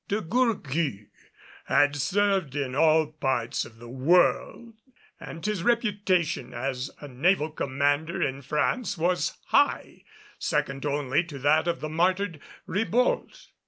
De 0.07 0.19
Gourgues 0.19 1.09
had 1.65 1.95
served 1.95 2.55
in 2.55 2.73
all 2.73 3.05
parts 3.05 3.65
of 3.65 3.77
the 3.77 3.87
world 3.87 4.73
and 5.19 5.45
his 5.45 5.61
reputation 5.61 6.55
as 6.55 6.89
a 7.01 7.07
naval 7.07 7.51
commander 7.51 8.19
in 8.19 8.41
France 8.41 8.97
was 8.97 9.37
high 9.49 10.03
second 10.39 10.87
only 10.87 11.23
to 11.23 11.37
that 11.37 11.67
of 11.67 11.81
the 11.81 11.89
martyred 11.89 12.39
Ribault. 12.65 13.49